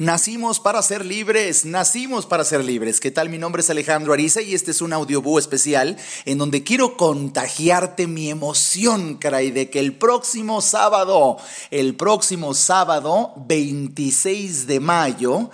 Nacimos 0.00 0.60
para 0.60 0.80
ser 0.80 1.04
libres, 1.04 1.64
nacimos 1.64 2.24
para 2.24 2.44
ser 2.44 2.64
libres. 2.64 3.00
¿Qué 3.00 3.10
tal? 3.10 3.30
Mi 3.30 3.36
nombre 3.36 3.62
es 3.62 3.70
Alejandro 3.70 4.12
Ariza 4.12 4.40
y 4.40 4.54
este 4.54 4.70
es 4.70 4.80
un 4.80 4.92
audiobú 4.92 5.40
especial 5.40 5.96
en 6.24 6.38
donde 6.38 6.62
quiero 6.62 6.96
contagiarte 6.96 8.06
mi 8.06 8.30
emoción, 8.30 9.16
caray, 9.16 9.50
de 9.50 9.70
que 9.70 9.80
el 9.80 9.94
próximo 9.94 10.60
sábado, 10.60 11.38
el 11.72 11.96
próximo 11.96 12.54
sábado 12.54 13.32
26 13.48 14.68
de 14.68 14.78
mayo, 14.78 15.50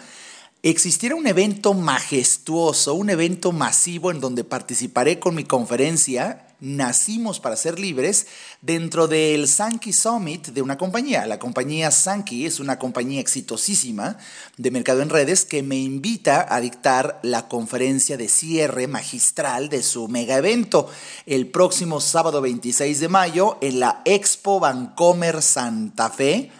existiera 0.63 1.15
un 1.15 1.27
evento 1.27 1.73
majestuoso, 1.73 2.93
un 2.93 3.09
evento 3.09 3.51
masivo 3.51 4.11
en 4.11 4.21
donde 4.21 4.45
participaré 4.45 5.19
con 5.19 5.35
mi 5.35 5.45
conferencia 5.45 6.44
nacimos 6.61 7.41
para 7.41 7.57
ser 7.57 7.79
libres 7.79 8.27
dentro 8.63 9.09
del 9.09 9.49
Sankey 9.49 9.93
Summit 9.93 10.49
de 10.49 10.63
una 10.63 10.79
compañía. 10.79 11.27
La 11.27 11.39
compañía 11.39 11.91
Sankey 11.91 12.47
es 12.47 12.61
una 12.61 12.79
compañía 12.79 13.21
exitosísima 13.21 14.17
de 14.57 14.71
mercado 14.71 15.03
en 15.03 15.11
redes 15.11 15.45
que 15.45 15.63
me 15.63 15.77
invita 15.77 16.47
a 16.49 16.61
dictar 16.61 17.21
la 17.23 17.49
conferencia 17.49 18.17
de 18.17 18.29
cierre 18.29 18.87
magistral 18.87 19.69
de 19.69 19.83
su 19.83 20.09
mega 20.09 20.37
evento 20.37 20.91
el 21.27 21.49
próximo 21.49 22.01
sábado 22.01 22.41
26 22.41 23.01
de 23.01 23.09
mayo 23.09 23.59
en 23.61 23.81
la 23.81 24.03
Expo 24.05 24.61
Vancomer 24.61 25.43
Santa 25.43 26.11
Fe 26.11 26.51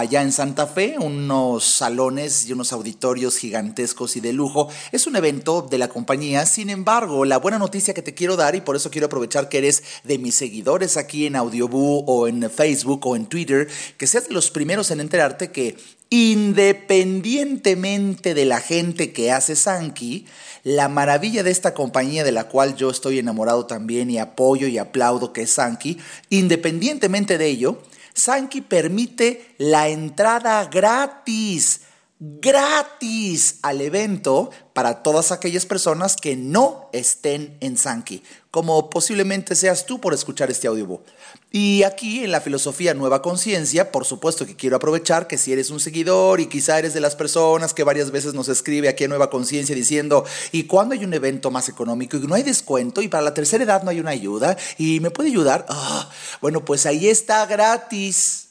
allá 0.00 0.22
en 0.22 0.32
Santa 0.32 0.66
Fe, 0.66 0.96
unos 0.98 1.64
salones 1.64 2.46
y 2.46 2.52
unos 2.52 2.72
auditorios 2.72 3.36
gigantescos 3.36 4.16
y 4.16 4.20
de 4.20 4.32
lujo. 4.32 4.68
Es 4.92 5.06
un 5.06 5.14
evento 5.14 5.62
de 5.62 5.78
la 5.78 5.88
compañía, 5.88 6.46
sin 6.46 6.70
embargo, 6.70 7.24
la 7.24 7.36
buena 7.36 7.58
noticia 7.58 7.94
que 7.94 8.02
te 8.02 8.14
quiero 8.14 8.36
dar, 8.36 8.54
y 8.54 8.62
por 8.62 8.76
eso 8.76 8.90
quiero 8.90 9.06
aprovechar 9.06 9.48
que 9.48 9.58
eres 9.58 9.82
de 10.04 10.18
mis 10.18 10.34
seguidores 10.34 10.96
aquí 10.96 11.26
en 11.26 11.36
Audioboo 11.36 12.04
o 12.06 12.26
en 12.26 12.50
Facebook 12.50 13.06
o 13.06 13.14
en 13.14 13.26
Twitter, 13.26 13.68
que 13.98 14.06
seas 14.06 14.28
de 14.28 14.34
los 14.34 14.50
primeros 14.50 14.90
en 14.90 15.00
enterarte 15.00 15.52
que 15.52 15.76
independientemente 16.08 18.34
de 18.34 18.44
la 18.44 18.60
gente 18.60 19.12
que 19.12 19.30
hace 19.30 19.54
Sankey, 19.54 20.26
la 20.64 20.88
maravilla 20.88 21.42
de 21.42 21.50
esta 21.50 21.74
compañía 21.74 22.24
de 22.24 22.32
la 22.32 22.48
cual 22.48 22.74
yo 22.74 22.90
estoy 22.90 23.18
enamorado 23.18 23.66
también 23.66 24.10
y 24.10 24.18
apoyo 24.18 24.66
y 24.66 24.78
aplaudo 24.78 25.32
que 25.32 25.42
es 25.42 25.52
Sankey, 25.52 25.98
independientemente 26.30 27.38
de 27.38 27.46
ello, 27.46 27.78
Sankey 28.12 28.60
permite 28.60 29.54
la 29.58 29.88
entrada 29.88 30.64
gratis, 30.66 31.80
gratis 32.20 33.60
al 33.62 33.80
evento 33.80 34.50
para 34.74 35.02
todas 35.02 35.32
aquellas 35.32 35.64
personas 35.64 36.16
que 36.16 36.36
no 36.36 36.90
estén 36.92 37.56
en 37.60 37.78
Sankey, 37.78 38.22
como 38.50 38.90
posiblemente 38.90 39.54
seas 39.54 39.86
tú 39.86 40.02
por 40.02 40.12
escuchar 40.12 40.50
este 40.50 40.68
audiobook. 40.68 41.02
Y 41.50 41.82
aquí 41.82 42.22
en 42.22 42.30
la 42.30 42.42
filosofía 42.42 42.92
Nueva 42.92 43.22
Conciencia, 43.22 43.90
por 43.90 44.04
supuesto 44.04 44.44
que 44.44 44.54
quiero 44.54 44.76
aprovechar 44.76 45.26
que 45.26 45.38
si 45.38 45.50
eres 45.50 45.70
un 45.70 45.80
seguidor 45.80 46.40
y 46.40 46.46
quizá 46.46 46.78
eres 46.78 46.92
de 46.92 47.00
las 47.00 47.16
personas 47.16 47.72
que 47.72 47.84
varias 47.84 48.10
veces 48.10 48.34
nos 48.34 48.50
escribe 48.50 48.90
aquí 48.90 49.04
en 49.04 49.10
Nueva 49.10 49.30
Conciencia 49.30 49.74
diciendo, 49.74 50.26
¿y 50.52 50.64
cuándo 50.64 50.94
hay 50.94 51.04
un 51.04 51.14
evento 51.14 51.50
más 51.50 51.70
económico 51.70 52.18
y 52.18 52.20
no 52.20 52.34
hay 52.34 52.42
descuento 52.42 53.00
y 53.00 53.08
para 53.08 53.22
la 53.22 53.32
tercera 53.32 53.64
edad 53.64 53.82
no 53.82 53.90
hay 53.90 53.98
una 53.98 54.10
ayuda 54.10 54.58
y 54.76 55.00
me 55.00 55.10
puede 55.10 55.30
ayudar? 55.30 55.64
Ah, 55.70 56.10
bueno, 56.42 56.66
pues 56.66 56.84
ahí 56.84 57.08
está 57.08 57.46
gratis 57.46 58.49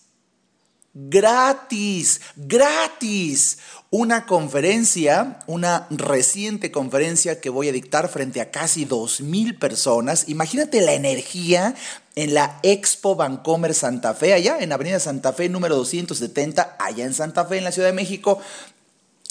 gratis, 0.93 2.21
gratis. 2.35 3.57
Una 3.91 4.27
conferencia, 4.27 5.39
una 5.47 5.87
reciente 5.89 6.71
conferencia 6.71 7.41
que 7.41 7.49
voy 7.49 7.69
a 7.69 7.71
dictar 7.71 8.07
frente 8.07 8.39
a 8.39 8.51
casi 8.51 8.85
2.000 8.85 9.57
personas. 9.57 10.29
Imagínate 10.29 10.81
la 10.81 10.93
energía 10.93 11.73
en 12.15 12.35
la 12.35 12.59
Expo 12.61 13.15
Bancomer 13.15 13.73
Santa 13.73 14.13
Fe, 14.13 14.33
allá 14.33 14.59
en 14.59 14.71
Avenida 14.71 14.99
Santa 14.99 15.33
Fe 15.33 15.49
número 15.49 15.75
270, 15.75 16.77
allá 16.79 17.05
en 17.05 17.13
Santa 17.13 17.45
Fe, 17.45 17.57
en 17.57 17.63
la 17.63 17.71
Ciudad 17.71 17.87
de 17.87 17.93
México 17.93 18.39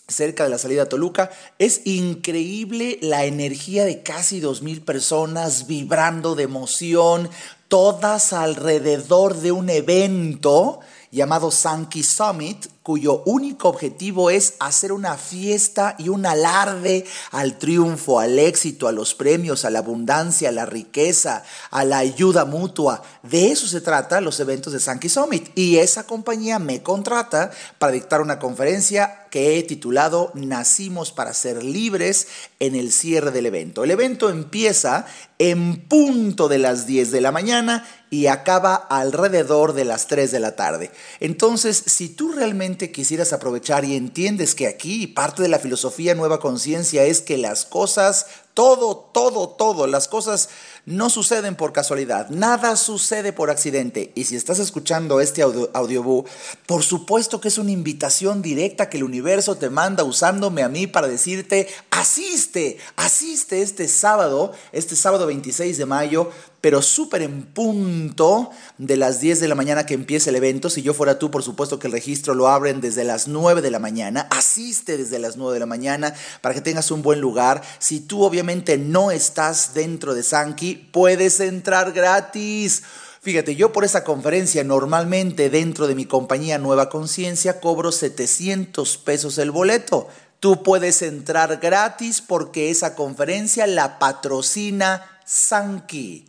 cerca 0.08 0.44
de 0.44 0.50
la 0.50 0.58
salida 0.58 0.84
a 0.84 0.88
Toluca. 0.88 1.30
Es 1.58 1.82
increíble 1.84 2.98
la 3.02 3.26
energía 3.26 3.84
de 3.84 4.02
casi 4.02 4.40
2.000 4.40 4.84
personas 4.84 5.66
vibrando 5.66 6.34
de 6.34 6.44
emoción, 6.44 7.28
todas 7.68 8.32
alrededor 8.32 9.36
de 9.36 9.52
un 9.52 9.70
evento 9.70 10.80
llamado 11.10 11.50
Sankey 11.50 12.02
Summit, 12.02 12.66
cuyo 12.82 13.22
único 13.24 13.68
objetivo 13.68 14.30
es 14.30 14.54
hacer 14.60 14.92
una 14.92 15.16
fiesta 15.16 15.94
y 15.98 16.08
un 16.08 16.26
alarde 16.26 17.06
al 17.30 17.58
triunfo, 17.58 18.20
al 18.20 18.38
éxito, 18.38 18.88
a 18.88 18.92
los 18.92 19.14
premios, 19.14 19.64
a 19.64 19.70
la 19.70 19.80
abundancia, 19.80 20.48
a 20.48 20.52
la 20.52 20.66
riqueza, 20.66 21.44
a 21.70 21.84
la 21.84 21.98
ayuda 21.98 22.44
mutua. 22.44 23.02
De 23.22 23.50
eso 23.50 23.66
se 23.66 23.80
trata 23.80 24.20
los 24.20 24.40
eventos 24.40 24.72
de 24.72 24.80
Sankey 24.80 25.10
Summit. 25.10 25.50
Y 25.54 25.78
esa 25.78 26.06
compañía 26.06 26.58
me 26.58 26.82
contrata 26.82 27.50
para 27.78 27.92
dictar 27.92 28.20
una 28.20 28.38
conferencia 28.38 29.26
que 29.30 29.58
he 29.58 29.62
titulado 29.62 30.30
Nacimos 30.34 31.12
para 31.12 31.34
ser 31.34 31.62
libres 31.62 32.28
en 32.60 32.74
el 32.74 32.92
cierre 32.92 33.30
del 33.30 33.46
evento. 33.46 33.84
El 33.84 33.90
evento 33.90 34.30
empieza 34.30 35.06
en 35.38 35.76
punto 35.76 36.48
de 36.48 36.58
las 36.58 36.86
10 36.86 37.10
de 37.10 37.20
la 37.20 37.32
mañana 37.32 37.84
y 38.10 38.26
acaba 38.26 38.74
alrededor 38.74 39.72
de 39.72 39.84
las 39.84 40.06
3 40.06 40.30
de 40.30 40.40
la 40.40 40.56
tarde. 40.56 40.90
Entonces, 41.20 41.82
si 41.86 42.08
tú 42.08 42.32
realmente 42.32 42.90
quisieras 42.90 43.32
aprovechar 43.32 43.84
y 43.84 43.96
entiendes 43.96 44.54
que 44.54 44.66
aquí 44.66 45.06
parte 45.06 45.42
de 45.42 45.48
la 45.48 45.58
filosofía 45.58 46.14
Nueva 46.14 46.40
Conciencia 46.40 47.04
es 47.04 47.20
que 47.20 47.38
las 47.38 47.64
cosas 47.64 48.26
todo, 48.58 48.96
todo, 49.12 49.50
todo, 49.50 49.86
las 49.86 50.08
cosas 50.08 50.48
no 50.84 51.10
suceden 51.10 51.54
por 51.54 51.72
casualidad, 51.72 52.28
nada 52.28 52.74
sucede 52.74 53.32
por 53.32 53.50
accidente. 53.50 54.10
Y 54.16 54.24
si 54.24 54.34
estás 54.34 54.58
escuchando 54.58 55.20
este 55.20 55.42
audio, 55.42 55.70
audiobook, 55.74 56.26
por 56.66 56.82
supuesto 56.82 57.40
que 57.40 57.46
es 57.46 57.58
una 57.58 57.70
invitación 57.70 58.42
directa 58.42 58.90
que 58.90 58.96
el 58.96 59.04
universo 59.04 59.54
te 59.54 59.70
manda 59.70 60.02
usándome 60.02 60.64
a 60.64 60.68
mí 60.68 60.88
para 60.88 61.06
decirte, 61.06 61.68
asiste, 61.92 62.78
asiste 62.96 63.62
este 63.62 63.86
sábado, 63.86 64.52
este 64.72 64.96
sábado 64.96 65.28
26 65.28 65.78
de 65.78 65.86
mayo, 65.86 66.32
pero 66.60 66.82
súper 66.82 67.22
en 67.22 67.42
punto 67.42 68.50
de 68.78 68.96
las 68.96 69.20
10 69.20 69.40
de 69.40 69.48
la 69.48 69.54
mañana 69.54 69.86
que 69.86 69.94
empieza 69.94 70.30
el 70.30 70.36
evento. 70.36 70.70
Si 70.70 70.82
yo 70.82 70.92
fuera 70.92 71.18
tú, 71.18 71.30
por 71.30 71.42
supuesto 71.42 71.78
que 71.78 71.86
el 71.86 71.92
registro 71.92 72.34
lo 72.34 72.48
abren 72.48 72.80
desde 72.80 73.04
las 73.04 73.28
9 73.28 73.62
de 73.62 73.70
la 73.70 73.78
mañana. 73.78 74.26
Asiste 74.30 74.96
desde 74.96 75.18
las 75.18 75.36
9 75.36 75.54
de 75.54 75.60
la 75.60 75.66
mañana 75.66 76.14
para 76.40 76.54
que 76.54 76.60
tengas 76.60 76.90
un 76.90 77.02
buen 77.02 77.20
lugar. 77.20 77.62
Si 77.78 78.00
tú 78.00 78.24
obviamente 78.24 78.76
no 78.76 79.10
estás 79.10 79.74
dentro 79.74 80.14
de 80.14 80.22
Sankey, 80.22 80.88
puedes 80.90 81.38
entrar 81.40 81.92
gratis. 81.92 82.82
Fíjate, 83.20 83.54
yo 83.54 83.72
por 83.72 83.84
esa 83.84 84.04
conferencia 84.04 84.64
normalmente 84.64 85.50
dentro 85.50 85.86
de 85.86 85.94
mi 85.94 86.06
compañía 86.06 86.58
Nueva 86.58 86.88
Conciencia 86.88 87.60
cobro 87.60 87.92
700 87.92 88.98
pesos 88.98 89.38
el 89.38 89.50
boleto. 89.50 90.08
Tú 90.40 90.62
puedes 90.62 91.02
entrar 91.02 91.58
gratis 91.58 92.20
porque 92.20 92.70
esa 92.70 92.94
conferencia 92.94 93.66
la 93.66 93.98
patrocina 93.98 95.20
Sankey. 95.24 96.26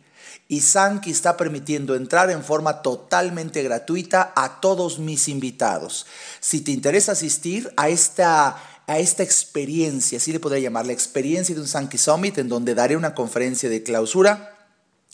Y 0.50 0.62
Sankey 0.62 1.12
está 1.12 1.36
permitiendo 1.36 1.94
entrar 1.94 2.28
en 2.28 2.42
forma 2.42 2.82
totalmente 2.82 3.62
gratuita 3.62 4.32
a 4.34 4.60
todos 4.60 4.98
mis 4.98 5.28
invitados. 5.28 6.06
Si 6.40 6.60
te 6.60 6.72
interesa 6.72 7.12
asistir 7.12 7.72
a 7.76 7.88
esta 7.88 8.60
a 8.88 8.98
esta 8.98 9.22
experiencia, 9.22 10.18
así 10.18 10.32
le 10.32 10.40
podría 10.40 10.64
llamar, 10.64 10.84
la 10.84 10.92
experiencia 10.92 11.54
de 11.54 11.60
un 11.60 11.68
Sankey 11.68 12.00
Summit, 12.00 12.38
en 12.38 12.48
donde 12.48 12.74
daré 12.74 12.96
una 12.96 13.14
conferencia 13.14 13.70
de 13.70 13.84
clausura 13.84 14.56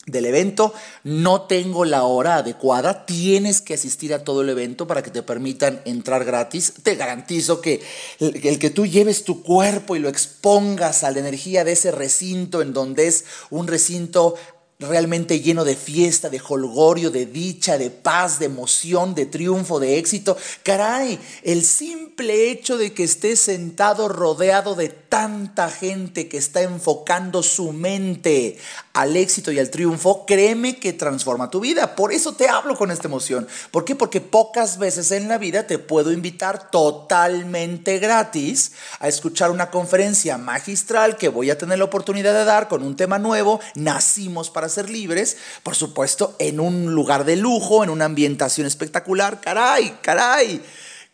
del 0.07 0.25
evento. 0.25 0.73
No 1.05 1.43
tengo 1.43 1.85
la 1.85 2.05
hora 2.05 2.37
adecuada, 2.37 3.05
tienes 3.05 3.61
que 3.61 3.75
asistir 3.75 4.15
a 4.15 4.25
todo 4.25 4.43
el 4.43 4.49
evento 4.49 4.87
para 4.87 5.03
que 5.03 5.11
te 5.11 5.23
permitan 5.23 5.83
entrar 5.85 6.25
gratis. 6.25 6.73
Te 6.83 6.95
garantizo 6.95 7.61
que 7.61 7.83
el, 8.21 8.59
que 8.59 8.71
tú 8.71 8.87
lleves 8.87 9.25
tu 9.25 9.43
cuerpo 9.43 9.97
y 9.97 9.99
lo 9.99 10.09
expongas 10.09 11.05
a 11.05 11.11
la 11.11 11.19
energía 11.19 11.65
de 11.65 11.73
ese 11.73 11.91
recinto, 11.91 12.63
en 12.63 12.73
donde 12.73 13.09
es 13.09 13.25
un 13.51 13.67
recinto 13.67 14.37
realmente 14.79 15.41
lleno 15.41 15.65
de 15.65 15.75
fiesta, 15.75 16.29
de 16.29 16.41
holgorio, 16.47 17.11
de 17.11 17.25
dicha, 17.27 17.79
de 17.79 17.91
paz, 17.91 18.39
de 18.39 18.47
emoción, 18.47 19.15
de 19.15 19.27
triunfo, 19.27 19.81
de 19.81 19.99
éxito. 19.99 20.37
Caray, 20.63 21.19
el 21.43 21.65
simple 21.65 22.51
hecho 22.51 22.77
de 22.77 22.93
que 22.93 23.05
estés 23.05 23.41
sentado 23.41 24.09
rodeado 24.09 24.75
de 24.75 24.91
tanta 25.17 25.71
gente 25.71 26.29
que 26.29 26.37
está 26.37 26.61
enfocando 26.61 27.43
su 27.43 27.73
mente 27.73 28.59
al 28.93 29.17
éxito 29.17 29.51
y 29.51 29.59
al 29.59 29.71
triunfo, 29.71 30.27
créeme 30.27 30.77
que 30.77 30.93
transforma 30.93 31.49
tu 31.49 31.59
vida. 31.59 31.97
Por 31.97 32.13
eso 32.13 32.35
te 32.35 32.51
hablo 32.51 32.77
con 32.77 32.91
esta 32.91 33.09
emoción. 33.09 33.49
¿Por 33.71 33.87
qué? 33.87 33.95
Porque 33.95 34.21
pocas 34.21 34.77
veces 34.77 35.13
en 35.13 35.27
la 35.27 35.39
vida 35.39 35.67
te 35.67 35.79
puedo 35.79 36.13
invitar 36.13 36.71
totalmente 36.71 37.99
gratis 37.99 38.73
a 38.99 39.09
escuchar 39.09 39.51
una 39.51 39.71
conferencia 39.71 40.37
magistral 40.37 41.17
que 41.17 41.31
voy 41.31 41.49
a 41.49 41.57
tener 41.57 41.79
la 41.79 41.87
oportunidad 41.87 42.35
de 42.35 42.45
dar 42.45 42.69
con 42.69 42.83
un 42.83 42.95
tema 42.95 43.19
nuevo. 43.19 43.59
Nacimos 43.75 44.51
para 44.51 44.69
ser 44.69 44.91
libres, 44.91 45.39
por 45.63 45.77
supuesto, 45.77 46.37
en 46.39 46.61
un 46.61 46.95
lugar 46.95 47.25
de 47.25 47.37
lujo, 47.37 47.83
en 47.83 47.89
una 47.89 48.05
ambientación 48.05 48.67
espectacular. 48.67 49.41
Caray, 49.41 49.97
caray, 50.03 50.61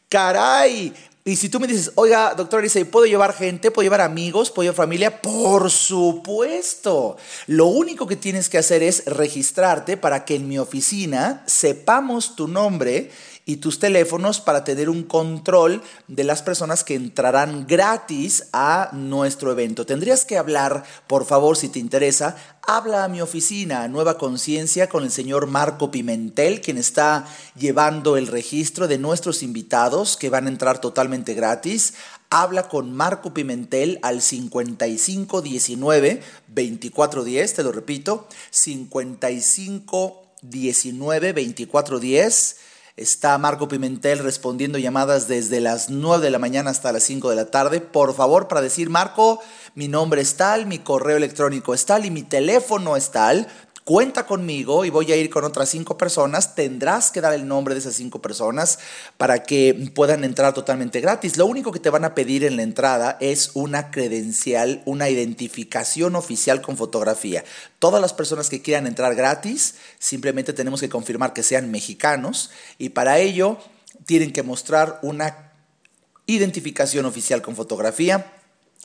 caray. 0.09 0.93
Y 1.25 1.37
si 1.37 1.49
tú 1.49 1.61
me 1.61 1.69
dices, 1.69 1.93
oiga, 1.95 2.35
doctor 2.35 2.63
dice, 2.63 2.85
¿puedo 2.85 3.07
llevar 3.07 3.33
gente? 3.33 3.71
¿Puedo 3.71 3.85
llevar 3.85 4.01
amigos? 4.01 4.51
¿Puedo 4.51 4.65
llevar 4.65 4.77
familia? 4.77 5.23
Por 5.23 5.71
supuesto. 5.71 7.17
Lo 7.47 7.67
único 7.67 8.09
que 8.09 8.17
tienes 8.17 8.49
que 8.49 8.59
hacer 8.59 8.83
es 8.83 9.05
registrarte 9.07 9.97
para 9.97 10.25
que 10.25 10.35
en 10.35 10.49
mi 10.49 10.59
oficina 10.59 11.45
sepamos 11.47 12.35
tu 12.35 12.49
nombre 12.49 13.13
y 13.45 13.57
tus 13.57 13.81
teléfonos 13.81 14.41
para 14.41 14.63
tener 14.63 14.89
un 14.89 15.03
control 15.03 15.83
de 16.07 16.23
las 16.25 16.43
personas 16.43 16.85
que 16.85 16.95
entrarán 16.95 17.67
gratis 17.67 18.45
a 18.53 18.91
nuestro 18.93 19.51
evento. 19.51 19.85
Tendrías 19.85 20.25
que 20.25 20.39
hablar, 20.39 20.85
por 21.09 21.25
favor, 21.25 21.57
si 21.57 21.69
te 21.69 21.81
interesa, 21.81 22.37
habla 22.67 23.03
a 23.03 23.09
mi 23.09 23.21
oficina, 23.21 23.89
Nueva 23.89 24.17
Conciencia, 24.17 24.89
con 24.89 25.03
el 25.03 25.11
señor 25.11 25.49
Marco 25.49 25.91
Pimentel, 25.91 26.61
quien 26.61 26.79
está 26.79 27.27
llevando 27.57 28.17
el 28.17 28.29
registro 28.29 28.87
de 28.87 28.99
nuestros 28.99 29.43
invitados 29.43 30.17
que 30.17 30.31
van 30.31 30.47
a 30.47 30.51
entrar 30.51 30.81
totalmente 30.81 31.35
gratis. 31.35 31.95
Habla 32.31 32.69
con 32.69 32.95
Marco 32.95 33.35
Pimentel 33.35 33.99
al 34.03 34.23
5519 34.23 36.23
2410, 36.47 37.55
te 37.55 37.65
lo 37.65 37.73
repito, 37.73 38.29
5519 38.51 41.33
2410 41.33 42.72
Está 43.03 43.37
Marco 43.37 43.67
Pimentel 43.67 44.21
respondiendo 44.21 44.79
llamadas 44.79 45.27
desde 45.27 45.61
las 45.61 45.91
9 45.91 46.25
de 46.25 46.31
la 46.31 46.39
mañana 46.39 46.71
hasta 46.71 46.93
las 46.93 47.03
5 47.03 47.31
de 47.31 47.35
la 47.35 47.47
tarde. 47.47 47.81
Por 47.81 48.15
favor, 48.15 48.47
para 48.47 48.61
decir, 48.61 48.91
Marco, 48.91 49.41
mi 49.75 49.89
nombre 49.89 50.21
es 50.21 50.37
tal, 50.37 50.67
mi 50.67 50.79
correo 50.79 51.17
electrónico 51.17 51.75
es 51.75 51.85
tal 51.85 52.05
y 52.05 52.13
mi 52.13 52.23
teléfono 52.23 52.97
es 52.97 53.11
tal 53.11 53.49
cuenta 53.85 54.27
conmigo 54.27 54.85
y 54.85 54.91
voy 54.91 55.11
a 55.11 55.17
ir 55.17 55.31
con 55.31 55.45
otras 55.45 55.69
cinco 55.69 55.99
personas, 55.99 56.55
tendrás 56.55 57.11
que 57.11 57.21
dar 57.21 57.35
el 57.35 57.47
nombre 57.47 57.75
de 57.75 57.81
esas 57.81 57.95
cinco 57.95 58.23
personas 58.23 58.79
para 59.17 59.43
que 59.43 59.91
puedan 59.95 60.25
entrar 60.25 60.55
totalmente 60.55 61.01
gratis. 61.01 61.37
Lo 61.37 61.47
único 61.47 61.73
que 61.73 61.81
te 61.81 61.91
van 61.91 62.05
a 62.05 62.15
pedir 62.15 62.45
en 62.45 62.57
la 62.57 62.63
entrada 62.63 63.17
es 63.21 63.51
una 63.55 63.91
credencial, 63.91 64.83
una 64.85 65.09
identificación 65.09 66.15
oficial 66.17 66.63
con 66.63 66.77
fotografía. 66.77 67.45
Todas 67.79 68.01
las 68.01 68.13
personas 68.13 68.49
que 68.49 68.63
quieran 68.63 68.87
entrar 68.87 69.15
gratis, 69.15 69.75
simplemente 69.99 70.53
tenemos 70.53 70.81
que 70.81 70.89
confirmar 70.89 71.33
que 71.33 71.43
sean 71.43 71.71
mexicanos 71.71 72.51
y 72.79 72.91
para 72.91 73.19
ello 73.19 73.59
tienen 74.07 74.33
que 74.33 74.43
mostrar 74.43 74.99
una 75.03 75.53
identificación 76.27 77.05
oficial 77.05 77.43
con 77.43 77.57
fotografía 77.57 78.42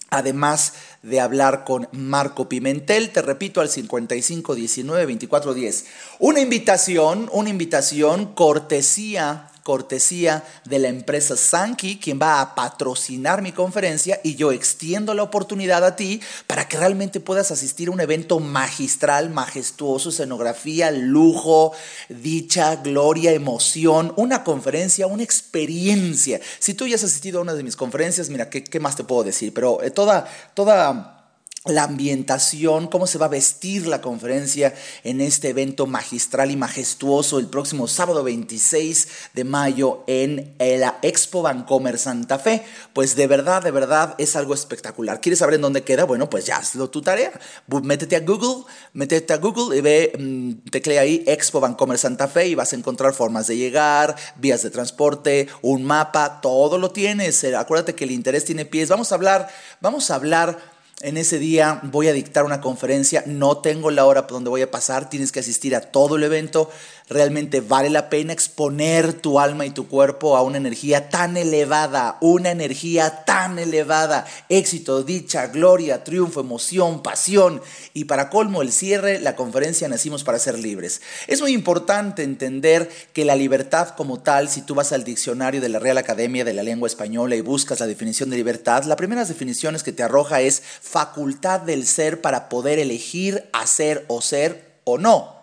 Además 0.09 0.73
de 1.03 1.19
hablar 1.19 1.65
con 1.65 1.89
Marco 1.91 2.47
Pimentel, 2.47 3.11
te 3.11 3.21
repito 3.21 3.59
al 3.59 3.69
55 3.69 4.55
19 4.55 5.05
24 5.05 5.53
10. 5.53 5.85
Una 6.19 6.39
invitación, 6.39 7.29
una 7.33 7.49
invitación 7.49 8.33
cortesía 8.33 9.49
cortesía 9.67 10.45
de 10.63 10.79
la 10.79 10.87
empresa 10.87 11.35
Sankey, 11.35 11.99
quien 11.99 12.21
va 12.21 12.39
a 12.39 12.55
patrocinar 12.55 13.41
mi 13.41 13.51
conferencia 13.51 14.21
y 14.23 14.35
yo 14.35 14.53
extiendo 14.53 15.13
la 15.13 15.23
oportunidad 15.23 15.83
a 15.83 15.97
ti 15.97 16.21
para 16.47 16.69
que 16.69 16.77
realmente 16.77 17.19
puedas 17.19 17.51
asistir 17.51 17.89
a 17.89 17.91
un 17.91 17.99
evento 17.99 18.39
magistral, 18.39 19.29
majestuoso, 19.29 20.07
escenografía, 20.07 20.89
lujo, 20.91 21.73
dicha, 22.07 22.77
gloria, 22.77 23.33
emoción, 23.33 24.13
una 24.15 24.45
conferencia, 24.45 25.05
una 25.05 25.23
experiencia. 25.23 26.39
Si 26.59 26.73
tú 26.73 26.87
ya 26.87 26.95
has 26.95 27.03
asistido 27.03 27.39
a 27.39 27.41
una 27.41 27.53
de 27.53 27.63
mis 27.63 27.75
conferencias, 27.75 28.29
mira, 28.29 28.49
¿qué, 28.49 28.63
qué 28.63 28.79
más 28.79 28.95
te 28.95 29.03
puedo 29.03 29.25
decir? 29.25 29.53
Pero 29.53 29.83
eh, 29.83 29.91
toda, 29.91 30.29
toda 30.53 31.16
la 31.67 31.83
ambientación, 31.83 32.87
cómo 32.87 33.07
se 33.07 33.17
va 33.17 33.27
a 33.27 33.29
vestir 33.29 33.87
la 33.87 34.01
conferencia 34.01 34.73
en 35.03 35.21
este 35.21 35.49
evento 35.49 35.87
magistral 35.87 36.51
y 36.51 36.55
majestuoso 36.55 37.39
el 37.39 37.47
próximo 37.47 37.87
sábado 37.87 38.23
26 38.23 39.07
de 39.33 39.43
mayo 39.43 40.03
en 40.07 40.55
la 40.59 40.99
Expo 41.01 41.41
Vancomer 41.41 41.97
Santa 41.97 42.39
Fe. 42.39 42.63
Pues 42.93 43.15
de 43.15 43.27
verdad, 43.27 43.61
de 43.63 43.71
verdad 43.71 44.15
es 44.17 44.35
algo 44.35 44.53
espectacular. 44.53 45.21
¿Quieres 45.21 45.39
saber 45.39 45.55
en 45.55 45.61
dónde 45.61 45.83
queda? 45.83 46.05
Bueno, 46.05 46.29
pues 46.29 46.45
ya 46.45 46.57
hazlo 46.57 46.89
tu 46.89 47.01
tarea. 47.01 47.31
Métete 47.83 48.15
a 48.15 48.21
Google, 48.21 48.65
métete 48.93 49.33
a 49.33 49.37
Google 49.37 49.77
y 49.77 49.81
ve, 49.81 50.13
mm, 50.17 50.69
teclea 50.69 51.01
ahí 51.01 51.23
Expo 51.27 51.59
Vancomer 51.59 51.97
Santa 51.97 52.27
Fe 52.27 52.47
y 52.47 52.55
vas 52.55 52.73
a 52.73 52.75
encontrar 52.75 53.13
formas 53.13 53.47
de 53.47 53.57
llegar, 53.57 54.15
vías 54.37 54.63
de 54.63 54.69
transporte, 54.69 55.47
un 55.61 55.83
mapa, 55.83 56.41
todo 56.41 56.77
lo 56.77 56.91
tienes. 56.91 57.43
Acuérdate 57.43 57.95
que 57.95 58.03
el 58.03 58.11
interés 58.11 58.45
tiene 58.45 58.65
pies. 58.65 58.89
Vamos 58.89 59.11
a 59.11 59.15
hablar, 59.15 59.49
vamos 59.81 60.11
a 60.11 60.15
hablar 60.15 60.76
en 61.01 61.15
ese 61.17 61.37
día 61.37 61.79
voy 61.83 62.07
a 62.07 62.13
dictar 62.13 62.43
una 62.43 62.59
conferencia, 62.59 63.23
no 63.27 63.57
tengo 63.59 63.91
la 63.91 64.05
hora 64.05 64.23
donde 64.23 64.49
voy 64.49 64.63
a 64.63 64.71
pasar, 64.71 65.09
tienes 65.09 65.31
que 65.31 65.39
asistir 65.39 65.75
a 65.75 65.81
todo 65.81 66.15
el 66.15 66.23
evento. 66.23 66.71
Realmente 67.09 67.61
vale 67.61 67.89
la 67.89 68.09
pena 68.09 68.33
exponer 68.33 69.13
tu 69.13 69.39
alma 69.39 69.65
y 69.65 69.69
tu 69.69 69.87
cuerpo 69.87 70.35
a 70.35 70.41
una 70.41 70.57
energía 70.57 71.09
tan 71.09 71.37
elevada, 71.37 72.17
una 72.19 72.49
energía 72.51 73.23
tan 73.23 73.59
elevada, 73.59 74.25
éxito, 74.49 75.03
dicha, 75.03 75.47
gloria, 75.47 76.03
triunfo, 76.03 76.41
emoción, 76.41 77.03
pasión. 77.03 77.61
Y 77.93 78.05
para 78.05 78.29
colmo 78.29 78.61
el 78.61 78.73
cierre, 78.73 79.19
la 79.19 79.35
conferencia 79.35 79.87
Nacimos 79.87 80.23
para 80.23 80.39
ser 80.39 80.59
libres. 80.59 81.01
Es 81.27 81.39
muy 81.41 81.53
importante 81.53 82.23
entender 82.23 82.89
que 83.13 83.23
la 83.23 83.35
libertad 83.35 83.89
como 83.95 84.19
tal, 84.19 84.49
si 84.49 84.61
tú 84.61 84.75
vas 84.75 84.91
al 84.91 85.05
diccionario 85.05 85.61
de 85.61 85.69
la 85.69 85.79
Real 85.79 85.97
Academia 85.97 86.43
de 86.43 86.53
la 86.53 86.63
Lengua 86.63 86.87
Española 86.87 87.35
y 87.35 87.41
buscas 87.41 87.79
la 87.79 87.87
definición 87.87 88.29
de 88.29 88.37
libertad, 88.37 88.83
la 88.83 88.95
primera 88.97 89.23
definición 89.23 89.77
que 89.77 89.91
te 89.91 90.03
arroja 90.03 90.41
es 90.41 90.63
facultad 90.87 91.61
del 91.61 91.85
ser 91.85 92.21
para 92.21 92.49
poder 92.49 92.79
elegir 92.79 93.49
hacer 93.53 94.05
o 94.07 94.21
ser 94.21 94.79
o 94.83 94.97
no 94.97 95.37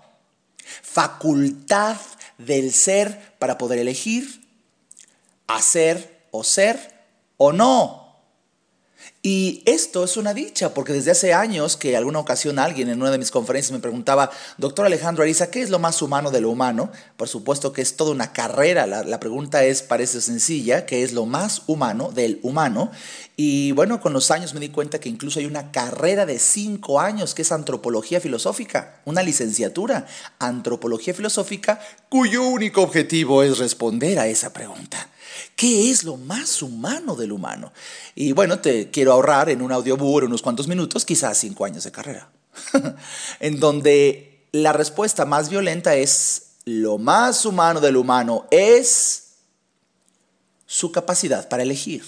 facultad 0.83 1.97
del 2.39 2.73
ser 2.73 3.35
para 3.39 3.59
poder 3.59 3.79
elegir, 3.79 4.49
hacer 5.47 6.27
o 6.31 6.45
ser 6.45 6.79
o 7.37 7.53
no. 7.53 8.04
Y 9.27 9.63
esto 9.65 10.05
es 10.05 10.19
una 10.19 10.35
dicha, 10.35 10.75
porque 10.75 10.93
desde 10.93 11.11
hace 11.11 11.33
años 11.33 11.79
que 11.79 11.97
alguna 11.97 12.19
ocasión 12.19 12.59
alguien 12.59 12.91
en 12.91 13.01
una 13.01 13.11
de 13.11 13.17
mis 13.17 13.31
conferencias 13.31 13.73
me 13.73 13.79
preguntaba, 13.79 14.31
doctor 14.59 14.85
Alejandro 14.85 15.23
Ariza, 15.23 15.51
¿qué 15.51 15.63
es 15.63 15.71
lo 15.71 15.79
más 15.79 16.03
humano 16.03 16.31
de 16.31 16.43
lo 16.43 16.51
humano? 16.51 16.93
Por 17.17 17.27
supuesto 17.27 17.73
que 17.73 17.81
es 17.81 17.97
toda 17.97 18.11
una 18.11 18.35
carrera, 18.35 18.87
la, 18.87 19.03
la 19.03 19.21
pregunta 19.21 19.65
es, 19.65 19.81
parece 19.81 20.21
sencilla, 20.21 20.85
¿qué 20.85 21.03
es 21.03 21.15
lo 21.15 21.25
más 21.25 21.63
humano 21.69 22.13
del 22.13 22.39
humano? 22.43 22.91
Y 23.35 23.73
bueno, 23.73 23.99
con 23.99 24.13
los 24.13 24.31
años 24.31 24.53
me 24.53 24.61
di 24.61 24.69
cuenta 24.69 25.01
que 25.01 25.09
incluso 25.09 25.39
hay 25.39 25.47
una 25.47 25.73
carrera 25.73 26.27
de 26.27 26.39
cinco 26.39 27.01
años 27.01 27.35
que 27.35 27.41
es 27.41 27.51
antropología 27.51 28.21
filosófica, 28.21 29.01
una 29.07 29.23
licenciatura, 29.23 30.05
antropología 30.39 31.15
filosófica, 31.15 31.81
cuyo 32.11 32.43
único 32.43 32.83
objetivo 32.83 33.43
es 33.43 33.57
responder 33.57 34.19
a 34.19 34.27
esa 34.27 34.53
pregunta. 34.53 35.09
¿Qué 35.57 35.91
es 35.91 36.05
lo 36.05 36.17
más 36.17 36.63
humano 36.63 37.17
del 37.17 37.33
humano? 37.33 37.73
Y 38.15 38.33
bueno, 38.33 38.59
te 38.59 38.91
quiero 38.91 39.13
ahorrar 39.13 39.51
en 39.51 39.63
un 39.63 39.73
audiobook 39.73 40.25
unos 40.25 40.43
cuantos 40.43 40.69
minutos, 40.69 41.05
quizás 41.05 41.39
cinco 41.39 41.65
años 41.65 41.85
de 41.85 41.93
carrera, 41.93 42.31
en 43.41 43.61
donde 43.61 44.47
la 44.53 44.73
respuesta 44.73 45.25
más 45.25 45.49
violenta 45.49 45.97
es 45.97 46.45
lo 46.65 46.99
más 46.99 47.45
humano 47.45 47.81
del 47.81 47.97
humano 47.97 48.47
es 48.51 49.35
su 50.67 50.91
capacidad 50.91 51.49
para 51.49 51.63
elegir. 51.63 52.03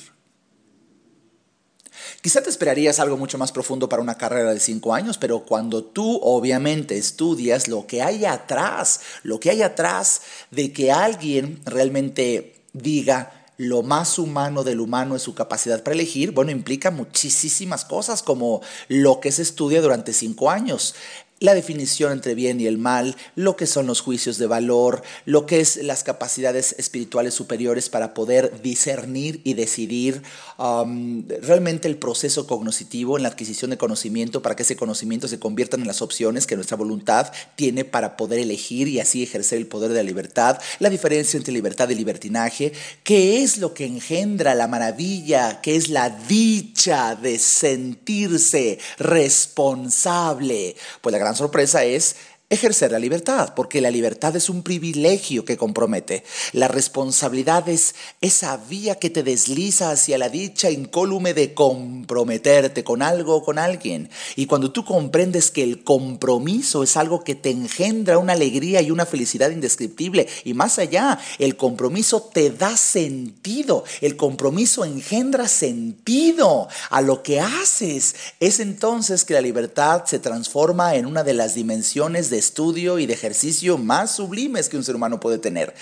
Quizá 2.22 2.42
te 2.42 2.50
esperarías 2.50 2.98
algo 2.98 3.16
mucho 3.16 3.38
más 3.38 3.52
profundo 3.52 3.88
para 3.88 4.02
una 4.02 4.18
carrera 4.18 4.52
de 4.52 4.60
cinco 4.60 4.94
años, 4.94 5.18
pero 5.18 5.40
cuando 5.40 5.84
tú 5.84 6.18
obviamente 6.22 6.96
estudias 6.96 7.68
lo 7.68 7.86
que 7.86 8.02
hay 8.02 8.24
atrás, 8.24 9.00
lo 9.22 9.38
que 9.38 9.50
hay 9.50 9.62
atrás 9.62 10.22
de 10.50 10.72
que 10.72 10.90
alguien 10.90 11.60
realmente 11.64 12.55
diga 12.76 13.46
lo 13.58 13.82
más 13.82 14.18
humano 14.18 14.64
del 14.64 14.80
humano 14.80 15.16
es 15.16 15.22
su 15.22 15.34
capacidad 15.34 15.82
para 15.82 15.94
elegir, 15.94 16.32
bueno, 16.32 16.50
implica 16.50 16.90
muchísimas 16.90 17.84
cosas 17.84 18.22
como 18.22 18.60
lo 18.88 19.20
que 19.20 19.32
se 19.32 19.42
estudia 19.42 19.80
durante 19.80 20.12
cinco 20.12 20.50
años, 20.50 20.94
la 21.40 21.54
definición 21.54 22.12
entre 22.12 22.34
bien 22.34 22.60
y 22.60 22.66
el 22.66 22.78
mal, 22.78 23.16
lo 23.34 23.56
que 23.56 23.66
son 23.66 23.86
los 23.86 24.00
juicios 24.00 24.38
de 24.38 24.46
valor, 24.46 25.02
lo 25.24 25.44
que 25.44 25.60
es 25.60 25.76
las 25.76 26.02
capacidades 26.02 26.74
espirituales 26.78 27.34
superiores 27.34 27.88
para 27.88 28.14
poder 28.14 28.62
discernir 28.62 29.40
y 29.44 29.54
decidir, 29.54 30.22
um, 30.58 31.26
realmente 31.42 31.88
el 31.88 31.96
proceso 31.96 32.46
cognitivo 32.46 33.16
en 33.16 33.22
la 33.22 33.28
adquisición 33.28 33.70
de 33.70 33.78
conocimiento 33.78 34.42
para 34.42 34.56
que 34.56 34.62
ese 34.62 34.76
conocimiento 34.76 35.28
se 35.28 35.38
convierta 35.38 35.76
en 35.76 35.86
las 35.86 36.02
opciones 36.02 36.46
que 36.46 36.56
nuestra 36.56 36.76
voluntad 36.76 37.32
tiene 37.54 37.84
para 37.84 38.16
poder 38.16 38.40
elegir 38.40 38.88
y 38.88 39.00
así 39.00 39.22
ejercer 39.22 39.58
el 39.58 39.66
poder 39.66 39.90
de 39.90 39.96
la 39.96 40.02
libertad, 40.02 40.58
la 40.78 40.90
diferencia 40.90 41.36
entre 41.36 41.52
libertad 41.52 41.88
y 41.90 41.94
libertinaje, 41.94 42.72
qué 43.04 43.42
es 43.42 43.58
lo 43.58 43.74
que 43.74 43.86
engendra 43.86 44.54
la 44.54 44.68
maravilla, 44.68 45.60
qué 45.60 45.76
es 45.76 45.88
la 45.88 46.10
dicha 46.10 47.14
de 47.14 47.38
sentirse 47.38 48.78
responsable, 48.98 50.76
pues 51.00 51.12
la 51.12 51.18
gran 51.26 51.36
sorpresa 51.36 51.82
es 51.84 52.16
ejercer 52.48 52.92
la 52.92 53.00
libertad, 53.00 53.54
porque 53.56 53.80
la 53.80 53.90
libertad 53.90 54.36
es 54.36 54.48
un 54.48 54.62
privilegio 54.62 55.44
que 55.44 55.56
compromete. 55.56 56.22
La 56.52 56.68
responsabilidad 56.68 57.68
es 57.68 57.96
esa 58.20 58.56
vía 58.56 58.94
que 58.96 59.10
te 59.10 59.24
desliza 59.24 59.90
hacia 59.90 60.16
la 60.16 60.28
dicha 60.28 60.70
incólume 60.70 61.34
de 61.34 61.54
comprometerte 61.54 62.84
con 62.84 63.02
algo 63.02 63.36
o 63.36 63.42
con 63.42 63.58
alguien. 63.58 64.10
Y 64.36 64.46
cuando 64.46 64.70
tú 64.70 64.84
comprendes 64.84 65.50
que 65.50 65.64
el 65.64 65.82
compromiso 65.82 66.84
es 66.84 66.96
algo 66.96 67.24
que 67.24 67.34
te 67.34 67.50
engendra 67.50 68.18
una 68.18 68.34
alegría 68.34 68.80
y 68.80 68.92
una 68.92 69.06
felicidad 69.06 69.50
indescriptible, 69.50 70.28
y 70.44 70.54
más 70.54 70.78
allá, 70.78 71.18
el 71.38 71.56
compromiso 71.56 72.22
te 72.22 72.50
da 72.50 72.76
sentido, 72.76 73.82
el 74.00 74.16
compromiso 74.16 74.84
engendra 74.84 75.48
sentido 75.48 76.68
a 76.90 77.00
lo 77.00 77.24
que 77.24 77.40
haces, 77.40 78.14
es 78.38 78.60
entonces 78.60 79.24
que 79.24 79.34
la 79.34 79.40
libertad 79.40 80.04
se 80.04 80.20
transforma 80.20 80.94
en 80.94 81.06
una 81.06 81.24
de 81.24 81.34
las 81.34 81.54
dimensiones 81.54 82.30
de 82.30 82.35
estudio 82.38 82.98
y 82.98 83.06
de 83.06 83.14
ejercicio 83.14 83.78
más 83.78 84.16
sublimes 84.16 84.68
que 84.68 84.76
un 84.76 84.84
ser 84.84 84.96
humano 84.96 85.20
puede 85.20 85.38
tener. 85.38 85.74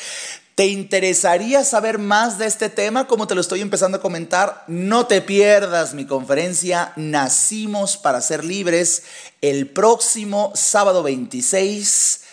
¿Te 0.55 0.67
interesaría 0.67 1.65
saber 1.65 1.99
más 1.99 2.39
de 2.39 2.47
este 2.47 2.69
tema 2.69 3.09
como 3.09 3.27
te 3.27 3.35
lo 3.35 3.41
estoy 3.41 3.61
empezando 3.61 3.99
a 3.99 4.01
comentar? 4.01 4.65
No 4.69 5.07
te 5.07 5.21
pierdas 5.21 5.95
mi 5.95 6.07
conferencia 6.07 6.93
Nacimos 6.97 7.97
para 7.97 8.21
ser 8.21 8.45
libres 8.45 9.03
el 9.41 9.69
próximo 9.69 10.53
sábado 10.55 11.03
26 11.03 12.24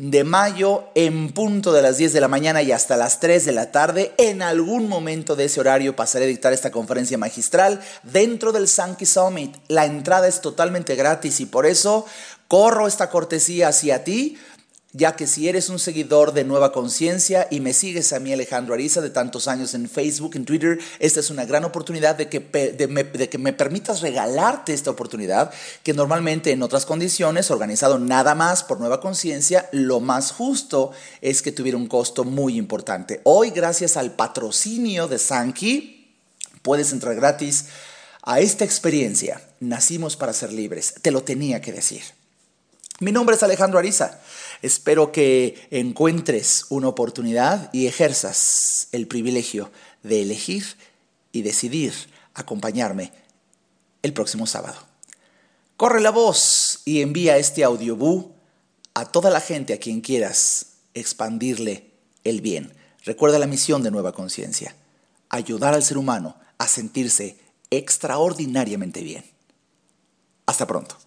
de 0.00 0.24
mayo 0.24 0.84
en 0.94 1.30
punto 1.30 1.74
de 1.74 1.82
las 1.82 1.98
10 1.98 2.14
de 2.14 2.22
la 2.22 2.28
mañana 2.28 2.62
y 2.62 2.72
hasta 2.72 2.96
las 2.96 3.20
3 3.20 3.44
de 3.44 3.52
la 3.52 3.70
tarde. 3.70 4.14
En 4.16 4.40
algún 4.40 4.88
momento 4.88 5.36
de 5.36 5.44
ese 5.44 5.60
horario 5.60 5.94
pasaré 5.94 6.24
a 6.24 6.28
dictar 6.28 6.54
esta 6.54 6.70
conferencia 6.70 7.18
magistral 7.18 7.82
dentro 8.02 8.50
del 8.50 8.66
Sankey 8.66 9.06
Summit. 9.06 9.54
La 9.68 9.84
entrada 9.84 10.26
es 10.26 10.40
totalmente 10.40 10.94
gratis 10.94 11.40
y 11.40 11.46
por 11.46 11.66
eso 11.66 12.06
corro 12.48 12.86
esta 12.86 13.10
cortesía 13.10 13.68
hacia 13.68 14.02
ti 14.02 14.38
ya 14.92 15.14
que 15.14 15.28
si 15.28 15.48
eres 15.48 15.68
un 15.68 15.78
seguidor 15.78 16.32
de 16.32 16.42
Nueva 16.42 16.72
Conciencia 16.72 17.46
y 17.50 17.60
me 17.60 17.72
sigues 17.72 18.12
a 18.12 18.18
mí 18.18 18.32
Alejandro 18.32 18.74
Ariza 18.74 19.00
de 19.00 19.10
tantos 19.10 19.46
años 19.46 19.74
en 19.74 19.88
Facebook, 19.88 20.34
en 20.34 20.44
Twitter, 20.44 20.78
esta 20.98 21.20
es 21.20 21.30
una 21.30 21.44
gran 21.44 21.64
oportunidad 21.64 22.16
de 22.16 22.28
que, 22.28 22.40
de, 22.40 23.28
que 23.28 23.38
me 23.38 23.52
permitas 23.52 24.00
regalarte 24.00 24.72
esta 24.72 24.90
oportunidad, 24.90 25.52
que 25.84 25.94
normalmente 25.94 26.50
en 26.50 26.62
otras 26.62 26.86
condiciones, 26.86 27.52
organizado 27.52 28.00
nada 28.00 28.34
más 28.34 28.64
por 28.64 28.80
Nueva 28.80 29.00
Conciencia, 29.00 29.68
lo 29.70 30.00
más 30.00 30.32
justo 30.32 30.90
es 31.20 31.40
que 31.40 31.52
tuviera 31.52 31.78
un 31.78 31.86
costo 31.86 32.24
muy 32.24 32.56
importante. 32.56 33.20
Hoy, 33.22 33.50
gracias 33.50 33.96
al 33.96 34.12
patrocinio 34.12 35.06
de 35.06 35.18
Sankey, 35.18 36.16
puedes 36.62 36.90
entrar 36.92 37.14
gratis 37.14 37.66
a 38.22 38.40
esta 38.40 38.64
experiencia. 38.64 39.40
Nacimos 39.60 40.16
para 40.16 40.32
ser 40.32 40.52
libres, 40.52 40.94
te 41.00 41.12
lo 41.12 41.22
tenía 41.22 41.60
que 41.60 41.72
decir. 41.72 42.02
Mi 43.00 43.12
nombre 43.12 43.34
es 43.34 43.42
Alejandro 43.42 43.78
Ariza. 43.78 44.20
Espero 44.62 45.10
que 45.12 45.68
encuentres 45.70 46.66
una 46.68 46.88
oportunidad 46.88 47.70
y 47.72 47.86
ejerzas 47.86 48.88
el 48.92 49.06
privilegio 49.06 49.70
de 50.02 50.22
elegir 50.22 50.64
y 51.32 51.42
decidir 51.42 51.94
acompañarme 52.34 53.12
el 54.02 54.12
próximo 54.12 54.46
sábado. 54.46 54.76
Corre 55.76 56.00
la 56.00 56.10
voz 56.10 56.80
y 56.84 57.00
envía 57.00 57.38
este 57.38 57.64
audiobú 57.64 58.32
a 58.94 59.06
toda 59.06 59.30
la 59.30 59.40
gente 59.40 59.72
a 59.72 59.78
quien 59.78 60.00
quieras 60.00 60.66
expandirle 60.92 61.90
el 62.24 62.42
bien. 62.42 62.74
Recuerda 63.04 63.38
la 63.38 63.46
misión 63.46 63.82
de 63.82 63.90
Nueva 63.90 64.12
Conciencia, 64.12 64.74
ayudar 65.30 65.72
al 65.72 65.82
ser 65.82 65.96
humano 65.96 66.36
a 66.58 66.68
sentirse 66.68 67.38
extraordinariamente 67.70 69.02
bien. 69.02 69.24
Hasta 70.44 70.66
pronto. 70.66 70.98